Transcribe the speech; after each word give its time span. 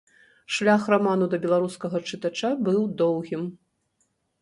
Шлях 0.55 0.87
раману 0.93 1.27
да 1.35 1.39
беларускага 1.45 2.03
чытача 2.09 2.51
быў 2.67 2.81
доўгім. 3.03 3.49